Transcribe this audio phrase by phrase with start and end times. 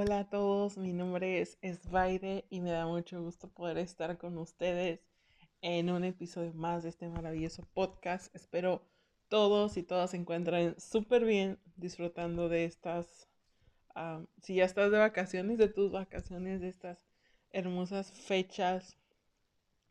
[0.00, 4.38] hola a todos, mi nombre es Esvaide y me da mucho gusto poder estar con
[4.38, 5.00] ustedes
[5.60, 8.34] en un episodio más de este maravilloso podcast.
[8.34, 8.82] Espero
[9.28, 13.28] todos y todas se encuentren súper bien disfrutando de estas,
[14.40, 17.06] si ya estás de vacaciones, de tus vacaciones, de estas
[17.50, 18.96] hermosas fechas.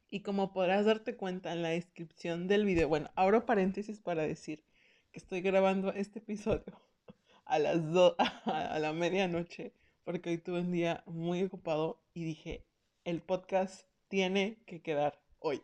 [0.10, 4.66] Y como podrás darte cuenta en la descripción del video, bueno, abro paréntesis para decir
[5.12, 6.82] que estoy grabando este episodio
[7.46, 8.16] a las dos,
[8.46, 9.76] a la medianoche
[10.10, 12.66] porque hoy tuve un día muy ocupado y dije,
[13.04, 15.62] el podcast tiene que quedar hoy.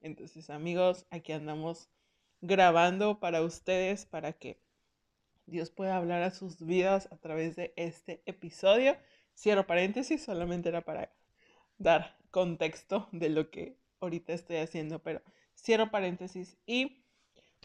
[0.00, 1.90] Entonces, amigos, aquí andamos
[2.40, 4.60] grabando para ustedes para que
[5.46, 8.96] Dios pueda hablar a sus vidas a través de este episodio.
[9.36, 11.12] Cierro paréntesis, solamente era para
[11.76, 15.20] dar contexto de lo que ahorita estoy haciendo, pero
[15.58, 17.02] cierro paréntesis y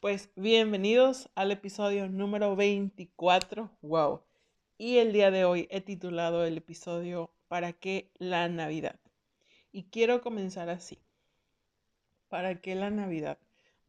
[0.01, 3.69] pues bienvenidos al episodio número 24.
[3.83, 4.23] Wow.
[4.81, 8.97] Y el día de hoy he titulado el episodio ¿Para qué la Navidad?
[9.73, 10.97] Y quiero comenzar así.
[12.29, 13.37] ¿Para qué la Navidad?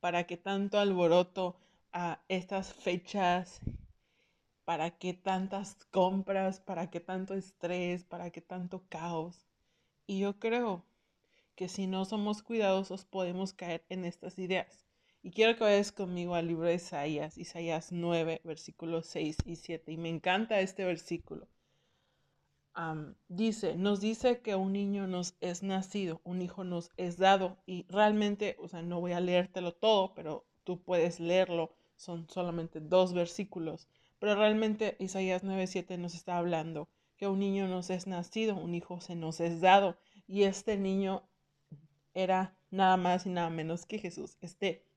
[0.01, 1.57] ¿Para qué tanto alboroto
[1.93, 3.61] a estas fechas?
[4.65, 6.59] ¿Para qué tantas compras?
[6.59, 8.03] ¿Para qué tanto estrés?
[8.03, 9.47] ¿Para qué tanto caos?
[10.09, 10.85] Y yo creo
[11.55, 14.90] que si no somos cuidadosos podemos caer en estas ideas.
[15.23, 19.93] Y quiero que vayas conmigo al libro de Isaías, Isaías 9, versículos 6 y 7.
[19.93, 21.47] Y me encanta este versículo.
[23.29, 27.59] dice, nos dice que un niño nos es nacido, un hijo nos es dado.
[27.67, 31.75] Y realmente, o sea, no voy a leértelo todo, pero tú puedes leerlo.
[31.97, 33.89] Son solamente dos versículos.
[34.19, 38.75] Pero realmente Isaías 9, 7 nos está hablando que un niño nos es nacido, un
[38.75, 39.99] hijo se nos es dado.
[40.27, 41.29] Y este niño
[42.15, 44.39] era nada más y nada menos que Jesús.
[44.41, 44.90] Este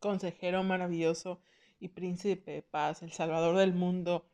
[0.00, 1.40] consejero maravilloso
[1.80, 4.28] y príncipe de paz, el salvador del mundo,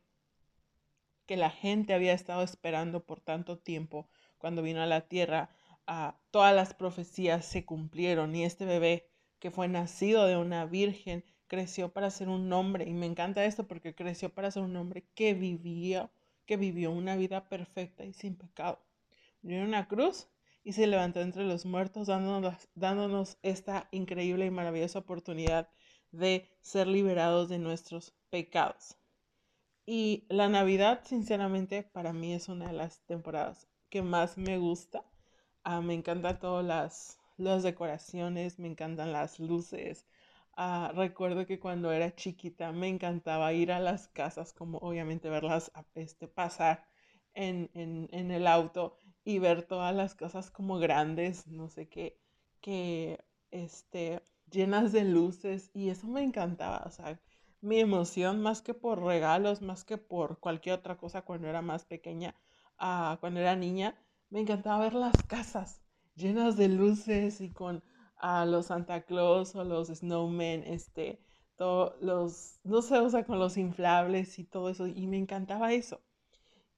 [1.25, 4.07] que la gente había estado esperando por tanto tiempo
[4.37, 5.49] cuando vino a la tierra.
[5.87, 9.07] a todas las profecías se cumplieron y este bebé
[9.39, 13.67] que fue nacido de una virgen creció para ser un hombre y me encanta esto
[13.67, 16.09] porque creció para ser un hombre que vivía,
[16.47, 18.79] que vivió una vida perfecta y sin pecado.
[19.43, 20.27] Murió en una cruz
[20.65, 25.69] y se levantó entre los muertos, dándonos, dándonos esta increíble y maravillosa oportunidad
[26.11, 28.97] de ser liberados de nuestros pecados.
[29.85, 35.05] Y la Navidad, sinceramente, para mí es una de las temporadas que más me gusta.
[35.63, 40.07] Ah, me encantan todas las, las, decoraciones, me encantan las luces.
[40.57, 45.71] Ah, recuerdo que cuando era chiquita me encantaba ir a las casas, como obviamente verlas
[45.93, 46.87] este, pasar
[47.35, 52.17] en, en, en el auto y ver todas las cosas como grandes, no sé qué,
[52.61, 53.19] que,
[53.51, 54.21] este,
[54.51, 57.19] llenas de luces y eso me encantaba, o sea,
[57.61, 61.85] mi emoción más que por regalos, más que por cualquier otra cosa cuando era más
[61.85, 62.35] pequeña,
[62.79, 63.95] uh, cuando era niña,
[64.29, 65.81] me encantaba ver las casas
[66.15, 67.83] llenas de luces y con
[68.17, 71.19] a los Santa Claus o los snowmen, este,
[71.57, 75.73] todos los, no sé, o sea, con los inflables y todo eso, y me encantaba
[75.73, 76.01] eso.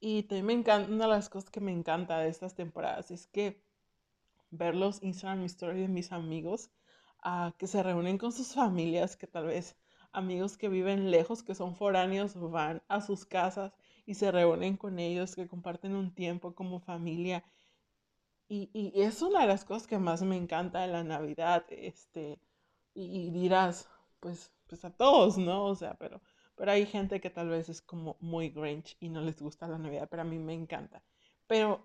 [0.00, 3.26] Y también me encanta, una de las cosas que me encanta de estas temporadas es
[3.26, 3.62] que
[4.50, 6.70] ver los Instagram Stories de mis amigos
[7.24, 9.76] uh, que se reúnen con sus familias, que tal vez
[10.12, 13.72] amigos que viven lejos, que son foráneos, van a sus casas
[14.06, 17.44] y se reúnen con ellos, que comparten un tiempo como familia.
[18.48, 22.40] Y, y es una de las cosas que más me encanta de la Navidad, este,
[22.94, 23.88] y, y dirás,
[24.20, 25.64] pues, pues a todos, ¿no?
[25.66, 26.20] O sea, pero
[26.58, 29.78] pero hay gente que tal vez es como muy Grinch y no les gusta la
[29.78, 31.02] Navidad, pero a mí me encanta.
[31.46, 31.80] Pero,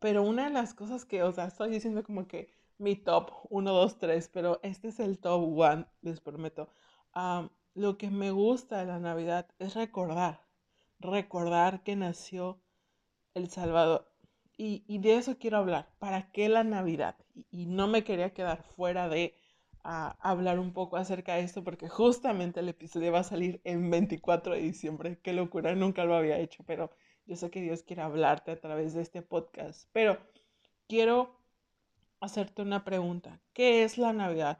[0.00, 3.72] pero una de las cosas que, o sea, estoy diciendo como que mi top 1,
[3.72, 6.68] 2, 3, pero este es el top 1, les prometo.
[7.74, 10.42] lo que me gusta de la Navidad es recordar,
[11.00, 12.60] recordar que nació
[13.34, 14.10] El Salvador.
[14.56, 15.88] Y, y de eso quiero hablar.
[16.00, 17.16] ¿Para qué la Navidad?
[17.50, 19.34] y no me quería quedar fuera de
[19.84, 23.90] a hablar un poco acerca de esto porque justamente el episodio va a salir en
[23.90, 25.18] 24 de diciembre.
[25.22, 26.90] Qué locura, nunca lo había hecho, pero
[27.26, 29.88] yo sé que Dios quiere hablarte a través de este podcast.
[29.92, 30.18] Pero
[30.88, 31.38] quiero
[32.20, 33.40] hacerte una pregunta.
[33.52, 34.58] ¿Qué es la Navidad?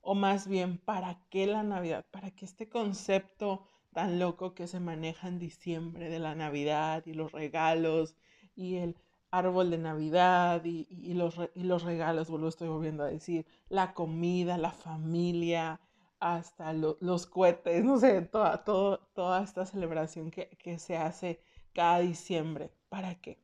[0.00, 2.04] O más bien, ¿para qué la Navidad?
[2.10, 7.12] ¿Para qué este concepto tan loco que se maneja en diciembre de la Navidad y
[7.12, 8.16] los regalos
[8.54, 8.96] y el
[9.32, 14.70] árbol de Navidad y, los, los, regalos, vuelvo, estoy volviendo a decir, la comida, la
[14.70, 15.80] familia,
[16.20, 21.40] hasta los cohetes, no sé, toda, toda esta celebración que, que se hace
[21.72, 22.70] cada diciembre.
[22.88, 23.38] ¿Para qué?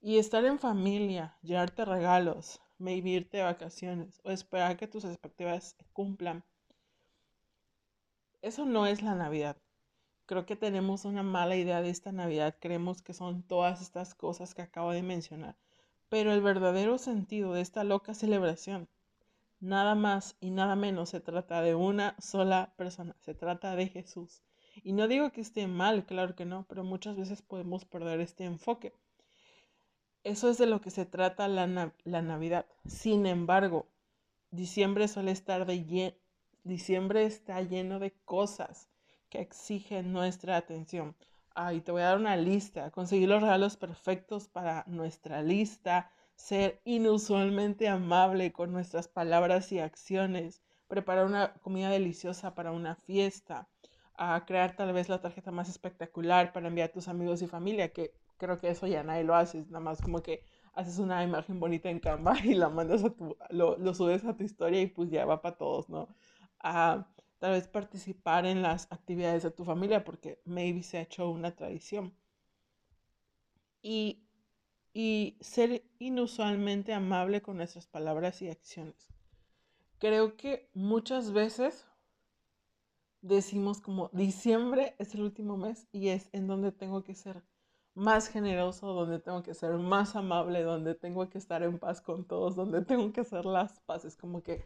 [0.00, 5.76] Y estar en familia, llevarte regalos, maybe irte de vacaciones o esperar que tus expectativas
[5.92, 6.44] cumplan.
[8.40, 9.56] Eso no es la Navidad.
[10.26, 12.56] Creo que tenemos una mala idea de esta Navidad.
[12.60, 15.56] Creemos que son todas estas cosas que acabo de mencionar.
[16.08, 18.88] Pero el verdadero sentido de esta loca celebración,
[19.60, 23.16] nada más y nada menos, se trata de una sola persona.
[23.20, 24.42] Se trata de Jesús.
[24.84, 28.44] Y no digo que esté mal, claro que no, pero muchas veces podemos perder este
[28.44, 28.94] enfoque.
[30.24, 32.66] Eso es de lo que se trata la, la Navidad.
[32.86, 33.86] Sin embargo,
[34.52, 36.14] diciembre suele estar de
[36.62, 38.88] diciembre está lleno de cosas
[39.32, 41.16] que exigen nuestra atención.
[41.54, 46.82] Ahí te voy a dar una lista, conseguir los regalos perfectos para nuestra lista, ser
[46.84, 53.68] inusualmente amable con nuestras palabras y acciones, preparar una comida deliciosa para una fiesta,
[54.16, 57.90] a crear tal vez la tarjeta más espectacular para enviar a tus amigos y familia,
[57.90, 60.44] que creo que eso ya nadie lo hace, nada más como que
[60.74, 64.36] haces una imagen bonita en Canva y la mandas a tu, lo, lo subes a
[64.36, 66.08] tu historia y pues ya va para todos, ¿no?
[66.60, 67.06] A
[67.42, 71.56] tal vez participar en las actividades de tu familia porque maybe se ha hecho una
[71.56, 72.14] tradición.
[73.82, 74.22] Y,
[74.94, 79.08] y ser inusualmente amable con nuestras palabras y acciones.
[79.98, 81.84] Creo que muchas veces
[83.22, 87.42] decimos como diciembre es el último mes y es en donde tengo que ser
[87.94, 92.24] más generoso, donde tengo que ser más amable, donde tengo que estar en paz con
[92.24, 94.16] todos, donde tengo que hacer las paces.
[94.16, 94.64] Como que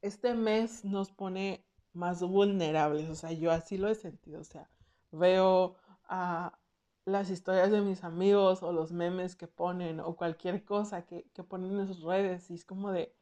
[0.00, 3.08] este mes nos pone más vulnerables.
[3.08, 4.40] O sea, yo así lo he sentido.
[4.40, 4.70] O sea,
[5.12, 5.76] veo
[6.08, 6.58] a
[7.04, 11.78] las historias de mis amigos o los memes que ponen o cualquier cosa que, ponen
[11.78, 13.14] en sus redes y es como de,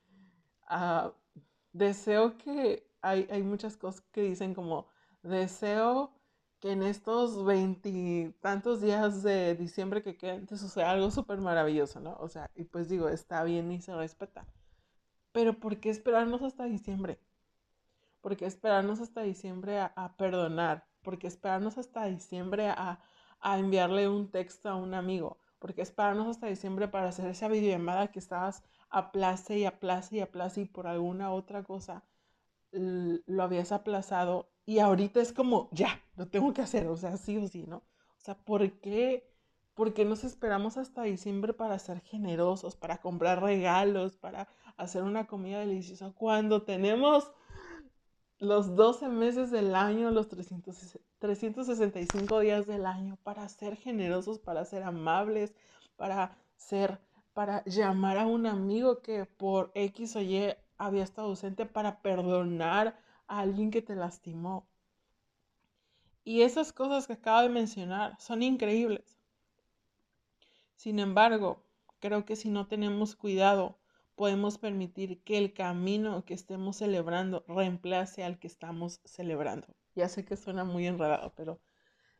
[0.67, 1.13] ah,
[1.73, 4.87] deseo que, hay, hay muchas cosas que dicen como,
[5.23, 6.13] deseo
[6.61, 12.17] que en estos veintitantos días de diciembre que quedan te suceda algo súper maravilloso, ¿no?
[12.21, 14.47] O sea, y pues digo, está bien y se respeta.
[15.33, 17.19] Pero ¿por qué esperarnos hasta diciembre?
[18.23, 20.87] ¿Por qué esperarnos hasta diciembre a, perdonar?
[21.03, 23.01] ¿Por qué esperarnos hasta diciembre a,
[23.43, 25.39] enviarle un texto a un amigo?
[25.59, 30.21] ¿Por qué esperarnos hasta diciembre para hacer esa videollamada que estabas aplace y aplace y
[30.21, 32.05] aplace y por alguna otra cosa
[32.71, 37.37] lo habías aplazado y ahorita es como, ya, lo tengo que hacer, o sea, sí
[37.37, 37.79] o sí, ¿no?
[37.79, 39.29] O sea, ¿por qué,
[39.75, 45.27] ¿por qué nos esperamos hasta diciembre para ser generosos, para comprar regalos, para hacer una
[45.27, 47.33] comida deliciosa cuando tenemos
[48.43, 54.83] los 12 meses del año, los 365 días del año, para ser generosos, para ser
[54.83, 55.55] amables,
[55.97, 56.99] para ser,
[57.35, 62.99] para llamar a un amigo que por X o Y había estado ausente, para perdonar
[63.29, 64.67] a alguien que te lastimó.
[66.25, 69.21] Y esas cosas que acabo de mencionar son increíbles.
[70.75, 71.63] Sin embargo,
[72.01, 73.79] creo que si no tenemos cuidado,
[74.15, 79.69] podemos permitir que el camino que estemos celebrando reemplace al que estamos celebrando.
[79.95, 81.61] Ya sé que suena muy enredado, pero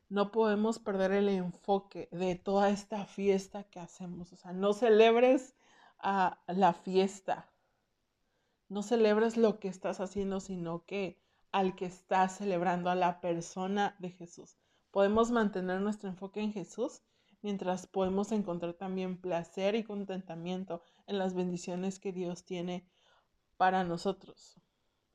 [0.09, 4.33] no podemos perder el enfoque de toda esta fiesta que hacemos.
[4.33, 5.55] O sea, no celebres
[5.99, 7.51] a la fiesta,
[8.69, 11.19] no celebres lo que estás haciendo, sino que
[11.53, 14.57] al que estás celebrando, a la persona de Jesús.
[14.91, 17.03] Podemos mantener nuestro enfoque en Jesús
[17.43, 22.87] mientras podemos encontrar también placer y contentamiento en las bendiciones que Dios tiene
[23.57, 24.61] para nosotros.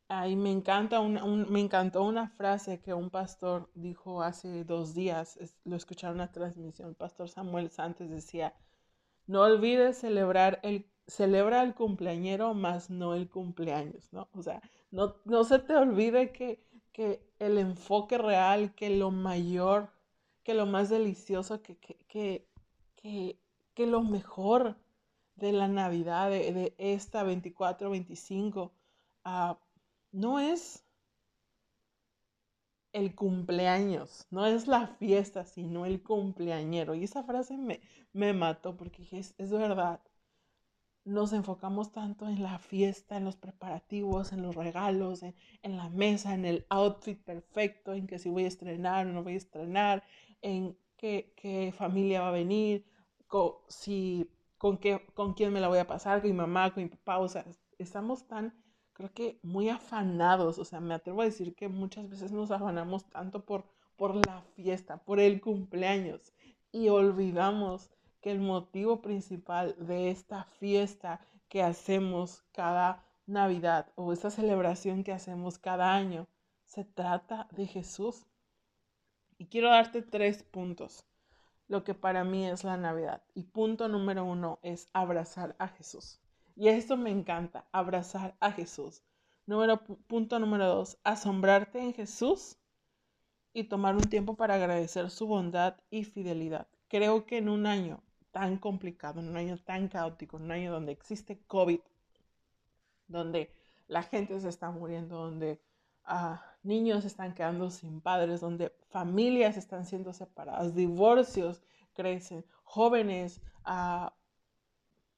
[0.10, 5.76] Ahí me encanta me encantó una frase que un pastor dijo hace dos días, lo
[5.76, 8.54] escucharon en una transmisión, pastor Samuel Santos decía,
[9.26, 14.30] no olvides celebrar el, celebra el cumpleañero más no el cumpleaños, ¿no?
[14.32, 19.92] O sea, no, no se te olvide que, que el enfoque real, que lo mayor,
[20.44, 22.48] que lo más delicioso, que, que,
[22.96, 23.40] que,
[23.74, 24.78] que lo mejor
[25.38, 28.74] de la Navidad, de, esta 24, 25,
[29.24, 29.60] ah,
[30.12, 30.84] no es
[32.94, 36.96] el cumpleaños, no es la fiesta, sino el cumpleañero.
[36.96, 37.82] Y esa frase me,
[38.14, 40.02] me mató porque es, es verdad.
[41.06, 45.90] Nos enfocamos tanto en la fiesta, en los preparativos, en los regalos, en, en, la
[45.90, 49.38] mesa, en el outfit perfecto, en que si voy a estrenar o no voy a
[49.38, 50.04] estrenar,
[50.42, 52.86] en qué, qué familia va a venir,
[53.68, 56.90] si con, qué, con quién me la voy a pasar, con mi mamá, con mi
[56.90, 57.46] papá, o sea,
[57.78, 58.54] estamos tan,
[58.94, 63.06] creo que muy afanados, o sea, me atrevo a decir que muchas veces nos afanamos
[63.10, 66.34] tanto por, por la fiesta, por el cumpleaños,
[66.72, 74.30] y olvidamos que el motivo principal de esta fiesta que hacemos cada Navidad o esta
[74.30, 76.28] celebración que hacemos cada año,
[76.66, 78.26] se trata de Jesús.
[79.38, 81.06] Y quiero darte tres puntos
[81.68, 83.22] lo que para mí es la Navidad.
[83.34, 86.20] Y punto número uno es abrazar a Jesús.
[86.56, 89.04] Y esto me encanta, abrazar a Jesús.
[89.46, 92.58] Número, punto número dos, asombrarte en Jesús
[93.54, 96.68] y tomar un tiempo para agradecer su bondad y fidelidad.
[96.90, 100.72] Creo que en un año tan complicado, en un año tan caótico, en un año
[100.72, 101.80] donde existe COVID,
[103.08, 103.52] donde
[103.88, 105.60] la gente se está muriendo, donde
[106.64, 111.62] niños están quedando sin padres, donde familias están siendo separadas, divorcios
[111.94, 114.10] crecen, jóvenes uh,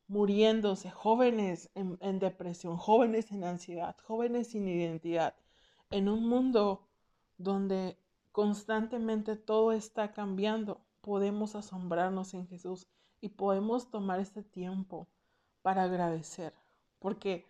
[0.07, 5.35] muriéndose, jóvenes en, depresión, jóvenes en ansiedad, jóvenes sin identidad,
[5.91, 6.87] en un mundo
[7.37, 7.97] donde
[8.31, 12.87] constantemente todo está cambiando, podemos asombrarnos en Jesús
[13.21, 15.07] y podemos tomar este tiempo
[15.61, 16.53] para agradecer,
[16.97, 17.45] porque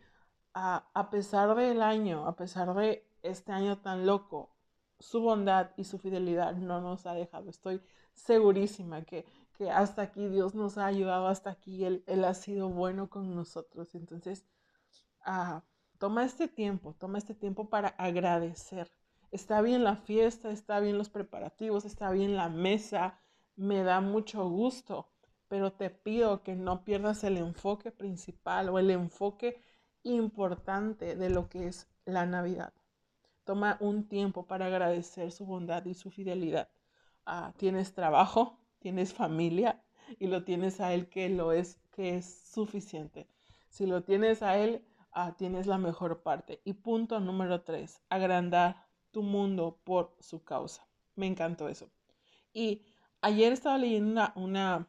[0.54, 4.56] a, pesar del año, a pesar de este año tan loco,
[5.00, 7.50] su bondad y su fidelidad no nos ha dejado.
[7.50, 7.82] Estoy
[8.14, 12.70] segurísima que, que hasta aquí Dios nos ha ayudado, hasta aquí Él, él ha sido
[12.70, 13.96] bueno con nosotros.
[13.96, 14.46] Entonces,
[15.22, 15.64] ah,
[15.98, 18.92] toma este tiempo, toma este tiempo para agradecer.
[19.32, 23.20] Está bien la fiesta, está bien los preparativos, está bien la mesa,
[23.56, 25.12] me da mucho gusto,
[25.48, 29.62] pero te pido que no pierdas el enfoque principal o el enfoque
[30.04, 32.74] importante de lo que es la Navidad.
[33.50, 36.70] Toma un tiempo para agradecer su bondad y su fidelidad.
[37.26, 39.82] Ah, tienes trabajo, tienes familia
[40.20, 43.26] y lo tienes a Él que lo es, que es suficiente.
[43.68, 46.62] Si lo tienes a Él, ah, tienes la mejor parte.
[46.64, 50.86] Y punto número tres, agrandar tu mundo por su causa.
[51.16, 51.90] Me encantó eso.
[52.54, 52.84] Y
[53.20, 54.88] ayer estaba leyendo una, una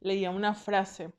[0.00, 1.14] leía una frase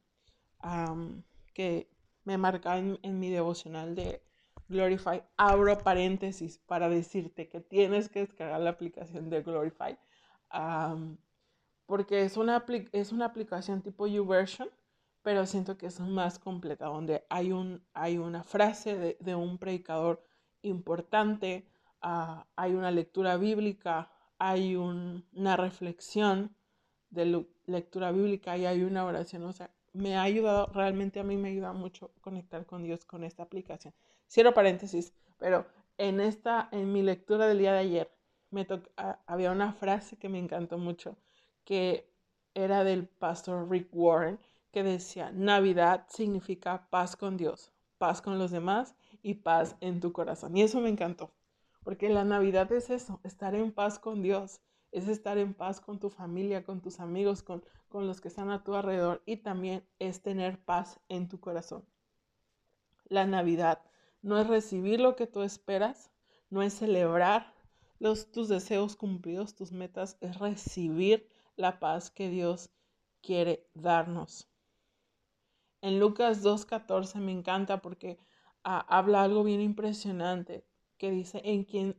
[1.55, 1.89] que
[2.23, 4.21] me marca en, mi devocional de
[4.69, 5.24] Glorify.
[5.38, 9.98] Abro paréntesis para decirte que tienes que descargar la aplicación de Glorify.
[11.86, 14.69] porque es una, es una aplicación tipo YouVersion,
[15.22, 20.22] pero siento que es más completa, donde hay, un, hay una frase de, un predicador
[20.62, 21.67] importante,
[22.01, 26.55] ah, hay una lectura bíblica, hay una reflexión
[27.10, 29.43] de lectura bíblica y hay una oración.
[29.43, 33.24] O sea, me ha ayudado, realmente a mí me ayuda mucho conectar con Dios con
[33.24, 33.93] esta aplicación.
[34.27, 35.65] Cierro paréntesis, pero
[35.98, 38.12] en esta, en mi lectura del día de ayer,
[38.51, 38.67] me
[39.25, 41.17] había una frase que me encantó mucho,
[41.63, 42.10] que
[42.53, 44.39] era del pastor Rick Warren,
[44.72, 50.12] que decía, Navidad significa paz con Dios, paz con los demás y paz en tu
[50.12, 50.55] corazón.
[50.55, 51.32] Y eso me encantó,
[51.84, 56.00] porque la Navidad es eso, estar en paz con Dios, es estar en paz con
[56.00, 59.86] tu familia, con tus amigos, con, con los que están a tu alrededor y también
[60.00, 61.84] es tener paz en tu corazón.
[63.08, 63.82] La Navidad
[64.25, 66.12] no es recibir lo que tú esperas,
[66.50, 67.53] no es celebrar
[68.00, 72.72] los, tus deseos cumplidos, tus metas, es recibir la paz que Dios
[73.22, 74.50] quiere darnos.
[75.82, 78.17] En Lucas 2.14 me encanta porque
[78.63, 80.65] ah, habla algo bien impresionante
[80.98, 81.96] que dice en quién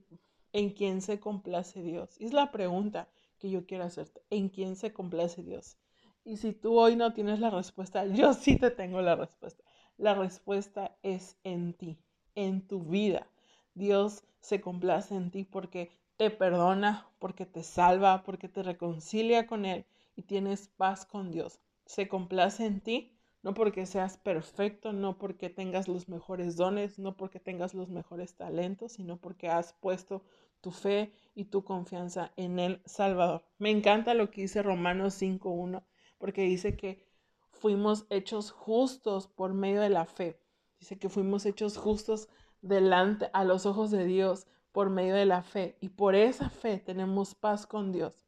[0.56, 2.16] ¿En quién se complace Dios?
[2.18, 4.23] es la pregunta que yo quiero hacerte.
[4.30, 5.76] ¿En quién se complace Dios?
[6.25, 9.62] Y si tú hoy no tienes la respuesta, yo sí te tengo la respuesta.
[9.99, 11.99] La respuesta es en ti,
[12.36, 13.26] en tu vida.
[13.74, 19.64] Dios se complace en ti porque te perdona, porque te salva, porque te reconcilia con
[19.64, 21.58] Él y tienes paz con Dios.
[21.84, 23.16] Se complace en ti
[23.46, 28.34] no porque seas perfecto, no porque tengas los mejores dones, no porque tengas los mejores
[28.34, 30.24] talentos, sino porque has puesto
[30.60, 33.44] tu fe y tu confianza en el Salvador.
[33.58, 35.84] Me encanta lo que dice Romanos 5.1,
[36.18, 37.06] porque dice que
[37.52, 40.40] fuimos hechos justos por medio de la fe.
[40.78, 42.28] Dice que fuimos hechos justos
[42.62, 45.76] delante a los ojos de Dios por medio de la fe.
[45.80, 48.26] Y por esa fe tenemos paz con Dios.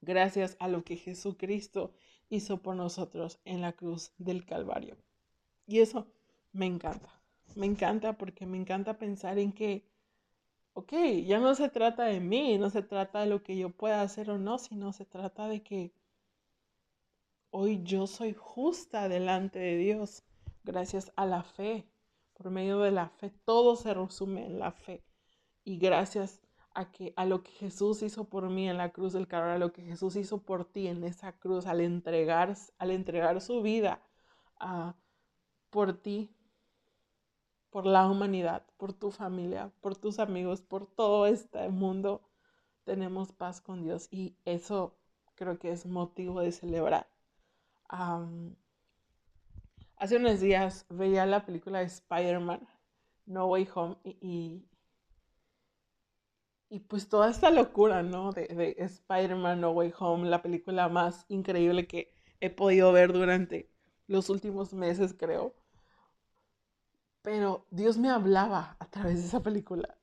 [0.00, 1.92] Gracias a lo que Jesucristo
[2.28, 4.96] hizo por nosotros en la cruz del Calvario.
[5.66, 6.06] Y eso
[6.52, 7.08] me encanta.
[7.54, 9.84] Me encanta porque me encanta pensar en que,
[10.72, 10.92] ok,
[11.26, 14.30] ya no se trata de mí, no se trata de lo que yo pueda hacer
[14.30, 15.92] o no, sino se trata de que
[17.50, 20.24] hoy yo soy justa delante de Dios
[20.64, 21.88] gracias a la fe.
[22.34, 25.04] Por medio de la fe, todo se resume en la fe.
[25.64, 26.40] Y gracias
[26.74, 29.58] a, que, a lo que Jesús hizo por mí en la cruz del Calvario, a
[29.58, 34.02] lo que Jesús hizo por ti en esa cruz, al entregar, al entregar su vida
[34.58, 34.94] ah,
[35.70, 36.34] por ti,
[37.70, 42.22] por la humanidad, por tu familia, por tus amigos, por todo este mundo,
[42.84, 44.98] tenemos paz con Dios y eso
[45.34, 47.08] creo que es motivo de celebrar.
[50.02, 52.66] Hace unos días veía la película de Spider-Man,
[53.24, 54.66] No Way Home, y,
[56.68, 58.32] y pues toda esta locura, ¿no?
[58.32, 63.70] De, de Spider-Man No Way Home, la película más increíble que he podido ver durante
[64.08, 65.54] los últimos meses, creo.
[67.22, 69.96] Pero Dios me hablaba a través de esa película.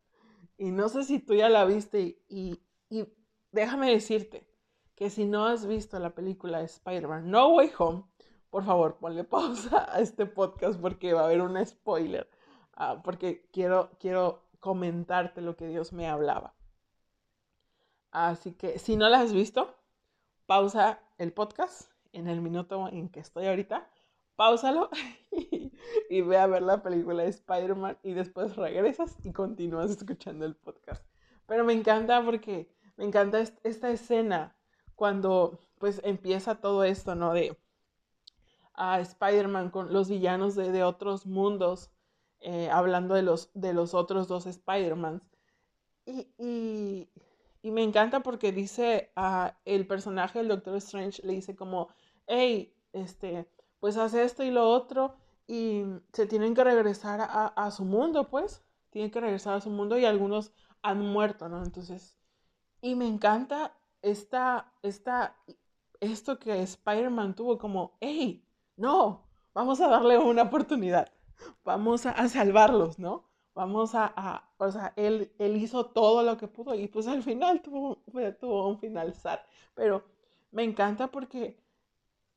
[0.58, 3.06] Y no sé si tú ya la viste y, y
[3.51, 4.48] déjame decirte
[4.96, 8.08] que si no has visto la película Spider-Man No Way Home,
[8.50, 12.29] por favor, ponle pausa a este podcast porque va a haber un spoiler,
[12.75, 16.53] ah, porque quiero, quiero comentarte lo que Dios me hablaba.
[18.12, 19.75] Así que si no la has visto,
[20.46, 23.88] pausa el podcast en el minuto en que estoy ahorita,
[24.36, 24.89] pausalo
[26.10, 30.56] y, ve a ver la película de Spider-Man y después regresas y continúas escuchando el
[30.56, 31.06] podcast.
[31.46, 34.56] Pero me encanta porque me encanta esta escena
[34.96, 37.34] cuando pues empieza todo esto, ¿no?
[37.34, 37.58] De
[38.79, 41.91] a Spider-Man con los villanos de, otros mundos,
[42.39, 45.21] eh, hablando de los, de los otros dos Spider-Mans.
[46.05, 47.09] Y,
[47.62, 51.89] me encanta porque dice a el personaje del Doctor Strange, le dice como,
[52.25, 53.48] hey, este,
[53.79, 55.83] pues hace esto y lo otro y
[56.13, 59.98] se tienen que regresar a, a su mundo, pues, tienen que regresar a su mundo
[59.98, 61.63] y algunos han muerto, ¿no?
[61.63, 62.17] Entonces,
[62.81, 65.36] y me encanta esta, esta,
[66.00, 68.45] esto que Spider-Man tuvo como, hey,
[68.79, 71.12] no, vamos a darle una oportunidad,
[71.63, 73.25] vamos a, salvarlos, ¿no?
[73.53, 77.62] Vamos a, o sea, él, él, hizo todo lo que pudo y pues al final
[77.62, 77.98] tuvo,
[78.39, 79.39] tuvo un final sad,
[79.74, 80.05] pero
[80.51, 81.62] me encanta porque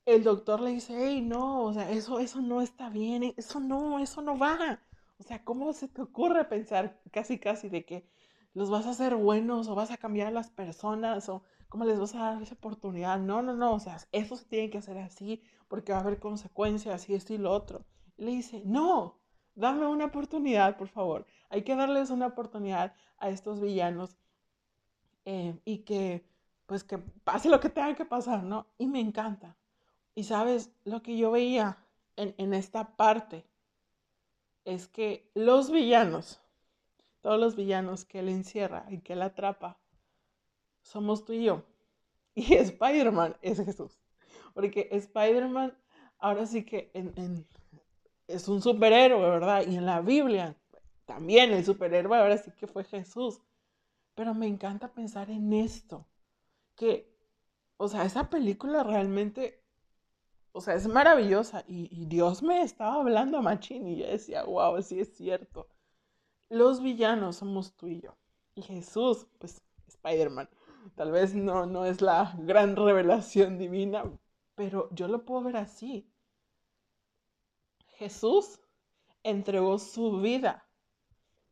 [0.04, 4.00] el doctor le dice, hey, no, o sea, eso, eso no está bien, eso no,
[4.00, 4.80] eso no va.
[5.18, 8.04] O sea, ¿cómo se te ocurre pensar casi, casi de que
[8.52, 11.98] los vas a hacer buenos o vas a cambiar a las personas o cómo les
[11.98, 13.18] vas a dar esa oportunidad?
[13.18, 16.18] No, no, no, o sea, eso se tiene que hacer así porque va a haber
[16.18, 17.86] consecuencias y esto y lo otro.
[18.18, 19.16] Y le dice, no,
[19.54, 21.24] dame una oportunidad, por favor.
[21.48, 24.18] Hay que darles una oportunidad a estos villanos
[25.24, 26.26] eh, y que,
[26.66, 28.66] pues, que pase lo que tenga que pasar, ¿no?
[28.76, 29.56] Y me encanta.
[30.14, 31.78] Y sabes, lo que yo veía
[32.16, 33.46] en, en esta parte
[34.66, 36.42] es que los villanos,
[37.22, 39.78] todos los villanos que él encierra y que él atrapa,
[40.92, 41.64] somos tú y yo.
[42.34, 43.98] Y Spider-Man es Jesús.
[44.54, 45.76] Porque Spider-Man
[46.18, 46.90] ahora sí que
[48.26, 49.66] es un superhéroe, ¿verdad?
[49.66, 50.56] Y en la Biblia
[51.04, 53.40] también el superhéroe ahora sí que fue Jesús.
[54.14, 56.06] Pero me encanta pensar en esto.
[56.76, 57.14] Que,
[57.76, 59.62] o sea, esa película realmente,
[60.52, 61.64] o sea, es maravillosa.
[61.66, 65.68] Y, Dios me estaba hablando a Machín y yo decía, wow, sí es cierto.
[66.48, 68.14] Los villanos somos tú y yo.
[68.54, 70.48] Y Jesús, pues, Spider-Man.
[70.94, 74.04] Tal vez no, no es la gran revelación divina,
[74.54, 76.08] pero yo lo puedo ver así.
[77.98, 78.60] Jesús
[79.22, 80.66] entregó su vida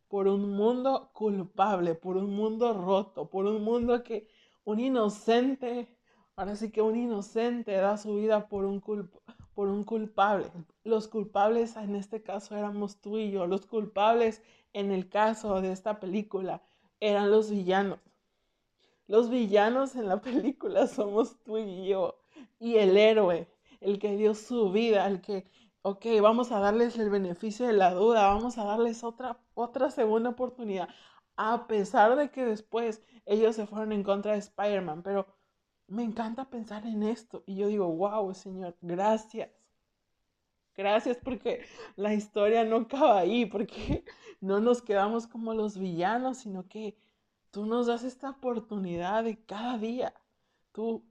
[0.09, 4.27] por un mundo culpable, por un mundo roto, por un mundo que
[4.65, 5.97] un inocente,
[6.35, 8.81] ahora sí que un inocente da su vida por un,
[9.55, 10.51] por un culpable.
[10.83, 15.71] Los culpables en este caso éramos tú y yo, los culpables en el caso de
[15.73, 16.63] esta película
[16.99, 18.01] eran los villanos.
[19.11, 22.21] Los villanos en la película somos tú y yo
[22.61, 23.49] y el héroe,
[23.81, 25.51] el que dio su vida, el que,
[25.83, 30.31] ok, vamos a darles el beneficio de la duda, vamos a darles otra, otra segunda
[30.31, 30.89] oportunidad,
[31.35, 35.27] a pesar de que después ellos se fueron en contra de Spider-Man, pero
[35.89, 39.51] me encanta pensar en esto y yo digo, wow, Señor, gracias.
[40.77, 41.65] Gracias porque
[41.97, 44.05] la historia no acaba ahí, porque
[44.41, 46.97] no nos quedamos como los villanos, sino que
[47.51, 50.15] tú nos das esta oportunidad de cada día.
[50.73, 51.05] Tú,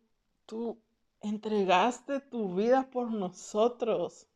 [0.45, 0.81] tú
[1.21, 4.27] entregaste tu vida por nosotros,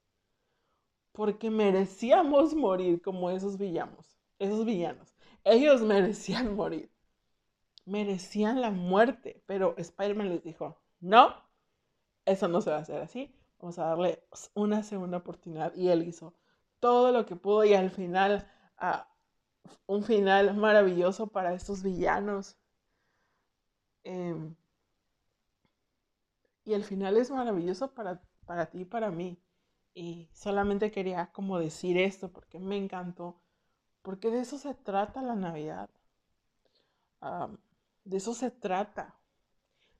[1.12, 5.16] porque merecíamos morir como esos villanos, esos villanos.
[5.44, 6.92] Ellos merecían morir,
[7.86, 11.36] merecían la muerte, pero Spider-Man les dijo, no,
[12.26, 16.08] eso no se va a hacer así, vamos a darle una segunda oportunidad y él
[16.08, 16.34] hizo
[16.80, 19.13] todo lo que pudo y al final, ah,
[19.86, 22.58] un final maravilloso para estos villanos.
[24.04, 24.56] Em,
[26.66, 29.38] y el final es maravilloso para, para ti y para mí.
[29.94, 33.40] Y solamente quería como decir esto porque me encantó.
[34.02, 35.90] Porque de eso se trata la Navidad.
[38.04, 39.16] de eso se trata.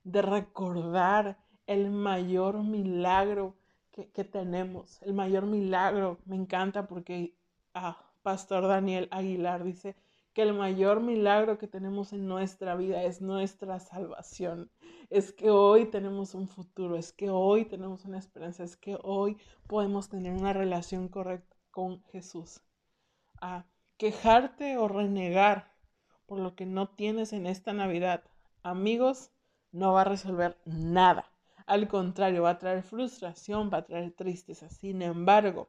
[0.04, 3.56] De recordar el mayor milagro
[3.90, 5.00] que, tenemos.
[5.02, 6.18] El mayor milagro.
[6.26, 7.34] Me encanta porque
[7.74, 9.96] ah, Pastor Daniel Aguilar dice
[10.32, 14.70] que el mayor milagro que tenemos en nuestra vida es nuestra salvación.
[15.10, 19.36] Es que hoy tenemos un futuro, es que hoy tenemos una esperanza, es que hoy
[19.66, 22.62] podemos tener una relación correcta con Jesús.
[23.42, 23.66] A
[23.98, 25.70] quejarte o renegar
[26.24, 28.24] por lo que no tienes en esta Navidad,
[28.62, 29.32] amigos,
[29.70, 31.30] no va a resolver nada.
[31.66, 34.70] Al contrario, va a traer frustración, va a traer tristeza.
[34.70, 35.68] Sin embargo,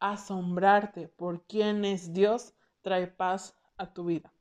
[0.00, 4.32] asombrarte por quién es Dios trae paz a tu vida.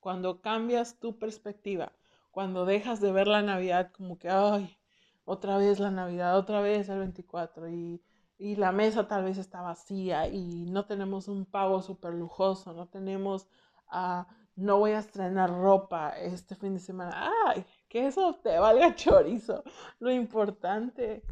[0.00, 1.92] Cuando cambias tu perspectiva,
[2.30, 4.76] cuando dejas de ver la Navidad como que, ay,
[5.24, 8.02] otra vez la Navidad, otra vez el 24 y,
[8.38, 12.86] y la mesa tal vez está vacía y no tenemos un pavo súper lujoso, no
[12.88, 13.46] tenemos,
[13.92, 14.24] uh,
[14.56, 17.30] no voy a estrenar ropa este fin de semana.
[17.46, 19.62] Ay, que eso te valga chorizo.
[20.00, 21.22] Lo importante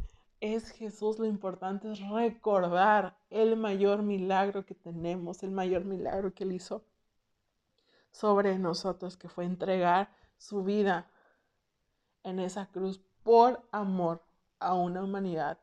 [0.43, 6.43] es Jesús, lo importante es recordar el mayor milagro que tenemos, el mayor milagro que
[6.43, 6.83] Él hizo
[8.11, 11.09] sobre nosotros, que fue entregar su vida
[12.23, 14.21] en esa cruz por amor
[14.59, 15.59] a una humanidad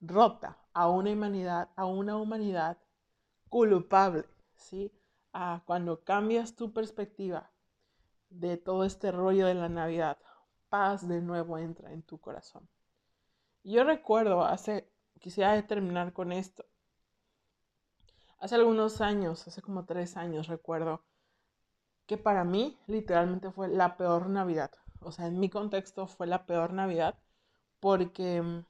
[0.00, 2.78] rota, a una humanidad, a una humanidad
[3.48, 4.92] culpable, ¿sí?
[5.64, 7.50] cuando cambias tu perspectiva
[8.30, 10.18] de todo este rollo de la Navidad,
[10.68, 12.68] paz de nuevo entra en tu corazón.
[13.64, 14.88] Yo recuerdo hace,
[15.20, 16.64] quisiera terminar con esto.
[18.38, 21.02] Hace algunos años, hace como tres años, recuerdo
[22.06, 24.72] que para mí literalmente fue la peor Navidad.
[25.00, 27.14] O sea, en mi contexto fue la peor Navidad
[27.80, 28.64] porque mm,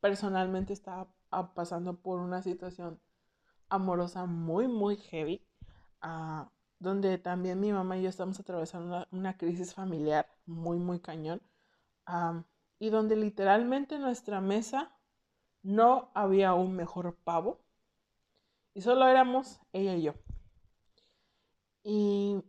[0.00, 1.08] personalmente estaba
[1.54, 3.00] pasando por una situación
[3.68, 5.44] amorosa muy, muy heavy,
[6.00, 11.40] ah, donde también mi mamá y yo estamos atravesando una, crisis familiar muy, muy cañón,
[12.78, 14.92] y donde literalmente en nuestra mesa
[15.62, 17.60] no había un mejor pavo,
[18.74, 20.14] y solo éramos ella y yo.
[21.82, 22.42] Y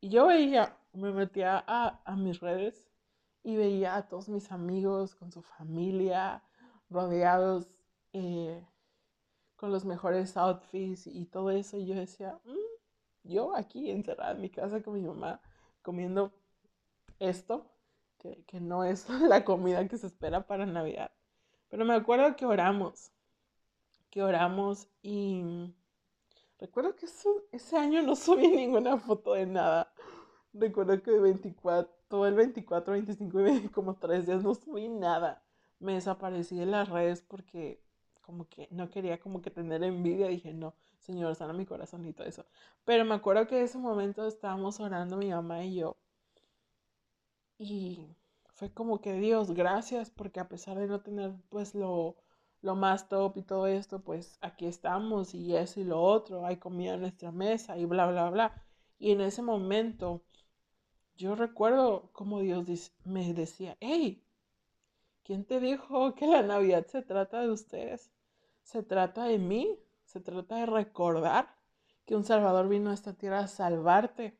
[0.00, 2.88] y yo veía, me metía a, mis redes
[3.42, 6.42] y veía a todos mis amigos con su familia,
[6.88, 7.68] rodeados
[8.12, 8.64] eh,
[9.56, 11.78] con los mejores outfits y todo eso.
[11.78, 15.40] Y yo decía, mm, yo aquí encerrada en mi casa con mi mamá
[15.82, 16.32] comiendo
[17.18, 17.66] esto,
[18.18, 21.10] que, no es la comida que se espera para Navidad.
[21.68, 23.12] Pero me acuerdo que oramos,
[24.10, 25.74] que oramos y
[26.58, 27.06] Recuerdo que
[27.52, 29.92] ese año no subí ninguna foto de nada.
[30.52, 35.42] Recuerdo que 24, todo el 24, 25 y como tres días no subí nada.
[35.78, 37.80] Me desaparecí de las redes porque
[38.22, 40.26] como que no quería como que tener envidia.
[40.28, 42.44] Dije, no, Señor, sana mi corazón y todo eso.
[42.84, 45.96] Pero me acuerdo que en ese momento estábamos orando mi mamá y yo.
[47.58, 48.06] Y
[48.54, 52.16] fue como que Dios, gracias, porque a pesar de no tener pues lo
[52.62, 56.56] lo más top y todo esto, pues aquí estamos y eso y lo otro, hay
[56.56, 58.62] comida en nuestra mesa y bla, bla, bla.
[58.98, 60.22] Y en ese momento
[61.16, 64.24] yo recuerdo como Dios me decía, hey,
[65.24, 68.10] ¿quién te dijo que la Navidad se trata de ustedes?
[68.62, 71.54] Se trata de mí, se trata de recordar
[72.06, 74.38] que un Salvador vino a esta tierra a salvarte,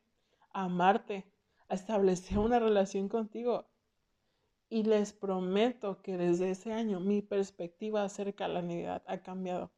[0.52, 1.30] a amarte,
[1.68, 3.66] a establecer una relación contigo.
[4.70, 9.70] Y les prometo que desde ese año mi perspectiva acerca de la Navidad ha cambiado.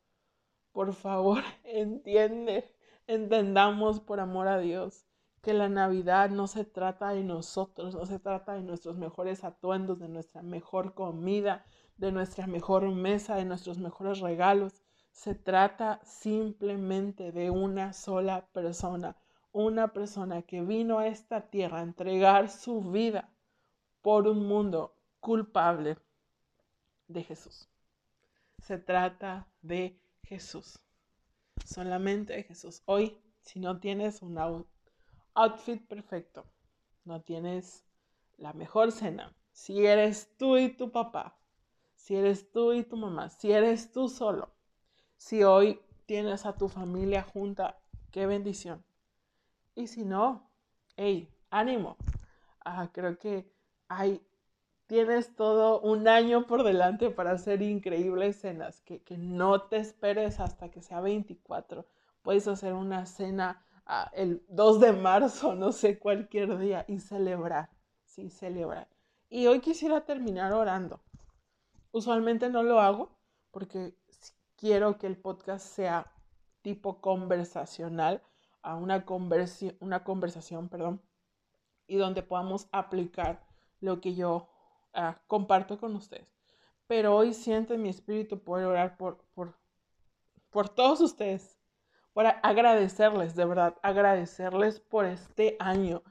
[0.72, 2.74] Por favor, entiende,
[3.06, 5.06] entendamos por amor a Dios
[5.42, 9.98] que la Navidad no se trata de nosotros, no se trata de nuestros mejores atuendos,
[9.98, 11.64] de nuestra mejor comida,
[11.96, 14.82] de nuestra mejor mesa, de nuestros mejores regalos.
[15.12, 19.16] Se trata simplemente de una sola persona,
[19.52, 23.30] una persona que vino a esta tierra a entregar su vida
[24.02, 25.98] por un mundo culpable
[27.08, 27.68] de Jesús.
[28.62, 30.78] Se trata de Jesús.
[31.64, 32.82] Solamente de Jesús.
[32.86, 34.66] Hoy, si no tienes un
[35.34, 36.44] outfit perfecto,
[37.04, 37.84] no tienes
[38.36, 41.38] la mejor cena, si eres tú y tu papá,
[41.94, 44.54] si eres tú y tu mamá, si eres tú solo,
[45.16, 47.78] si hoy tienes a tu familia junta,
[48.10, 48.82] qué bendición.
[49.74, 50.50] Y si no,
[50.96, 51.96] hey, ánimo.
[52.64, 53.50] Ah, creo que
[53.88, 54.20] hay,
[54.86, 60.70] tienes todo un año por delante para hacer increíbles cenas, que, no te esperes hasta
[60.70, 61.86] que sea 24.
[62.22, 67.70] Puedes hacer una cena ah, el 2 de marzo, no sé, cualquier día y celebrar,
[68.04, 68.88] sí, celebrar.
[69.28, 71.00] Y hoy quisiera terminar orando.
[71.92, 73.10] Usualmente no lo hago
[73.50, 73.94] porque
[74.56, 76.12] quiero que el podcast sea
[76.62, 78.22] tipo conversacional,
[78.62, 79.04] a una,
[79.80, 81.02] una conversación, perdón,
[81.86, 83.42] y donde podamos aplicar
[83.80, 84.48] lo que yo
[84.94, 86.32] ah, comparto con ustedes.
[86.86, 89.56] Pero hoy siento en mi espíritu poder orar por, por,
[90.50, 91.58] por todos ustedes,
[92.12, 96.02] por agradecerles, de verdad, agradecerles por este año.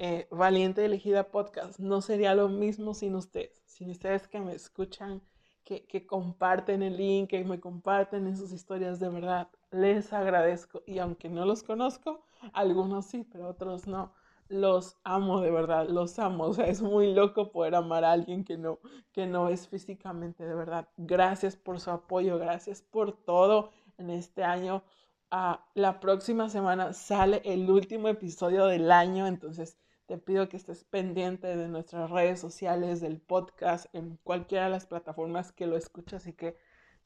[0.00, 5.22] Eh, Valiente Elegida Podcast no sería lo mismo sin ustedes, sin ustedes que me escuchan,
[5.68, 10.82] que, comparten el link, que me comparten en sus historias, de verdad, les agradezco.
[10.86, 14.12] Y aunque no los conozco, algunos sí, pero otros no
[14.48, 16.44] los amo de verdad, los amo.
[16.48, 18.78] O sea, es muy loco poder amar a alguien que no,
[19.12, 20.88] que no es físicamente de verdad.
[20.96, 24.82] Gracias por su apoyo, gracias por todo en este año.
[25.30, 29.76] Ah, la próxima semana sale el último episodio del año, entonces
[30.08, 34.86] te pido que estés pendiente de nuestras redes sociales, del podcast, en cualquiera de las
[34.86, 36.22] plataformas que lo escuchas.
[36.22, 36.58] Así que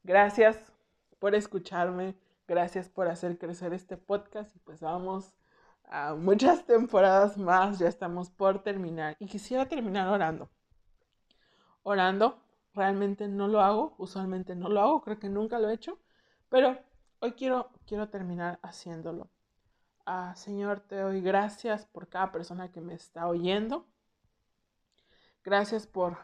[0.03, 0.73] gracias
[1.19, 2.15] por escucharme,
[2.47, 5.33] gracias por hacer crecer este podcast y pues vamos
[5.83, 9.15] a muchas temporadas más, ya estamos por terminar.
[9.19, 10.49] Y quisiera terminar orando.
[11.83, 12.41] Orando,
[12.73, 15.99] realmente no lo hago, usualmente no lo hago, creo que nunca lo he hecho,
[16.49, 16.79] pero
[17.23, 19.29] Hoy quiero, quiero terminar haciéndolo.
[20.05, 23.87] Ah, Señor, te doy gracias por cada persona que me está oyendo.
[25.43, 26.17] Gracias por,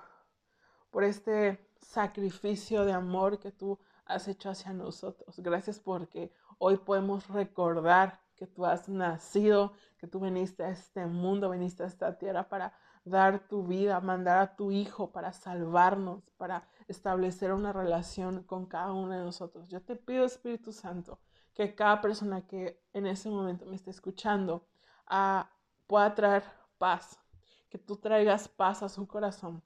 [0.89, 5.39] por este sacrificio de amor que tú has hecho hacia nosotros.
[5.39, 11.49] Gracias porque hoy podemos recordar que tú has nacido, que tú viniste a este mundo,
[11.49, 12.73] viniste a esta tierra para
[13.05, 18.91] dar tu vida, mandar a tu Hijo para salvarnos, para establecer una relación con cada
[18.91, 19.69] uno de nosotros.
[19.69, 21.19] Yo te pido, Espíritu Santo,
[21.59, 24.65] que cada persona que en ese momento me esté escuchando
[25.07, 25.51] ah,
[25.87, 26.43] pueda traer
[26.77, 27.19] paz,
[27.67, 29.61] que tú traigas paz a su corazón,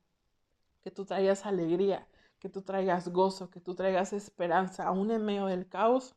[0.82, 2.08] que tú traigas alegría,
[2.40, 6.16] que tú traigas gozo, que tú traigas esperanza, aún en medio del caos,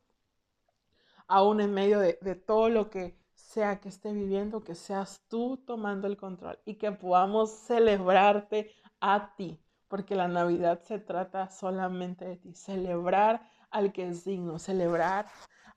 [1.27, 5.57] aún en medio de, de todo lo que sea que esté viviendo, que seas tú
[5.57, 12.25] tomando el control y que podamos celebrarte a ti, porque la Navidad se trata solamente
[12.25, 15.27] de ti, celebrar al que es digno, celebrar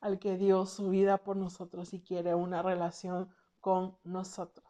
[0.01, 3.29] al que dio su vida por nosotros y quiere una relación
[3.61, 4.67] con nosotros.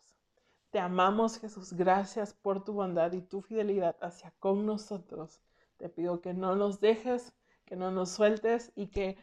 [0.71, 5.40] Te amamos Jesús, gracias por tu bondad y tu fidelidad hacia con nosotros.
[5.79, 7.33] Te pido que no nos dejes,
[7.64, 9.16] que no nos sueltes y que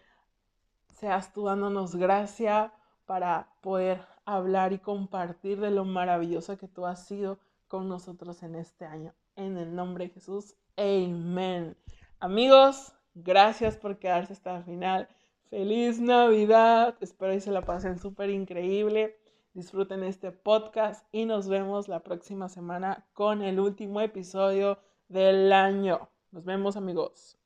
[0.93, 2.73] seas tú dándonos gracia
[3.05, 8.55] para poder hablar y compartir de lo maravilloso que tú has sido con nosotros en
[8.55, 9.13] este año.
[9.35, 11.77] En el nombre de Jesús, amén.
[12.19, 15.07] Amigos, gracias por quedarse hasta el final.
[15.49, 16.95] Feliz Navidad.
[16.99, 19.17] Espero que se la pasen súper increíble.
[19.53, 26.09] Disfruten este podcast y nos vemos la próxima semana con el último episodio del año.
[26.31, 27.37] Nos vemos amigos.